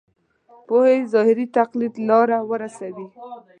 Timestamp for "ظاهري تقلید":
1.13-1.93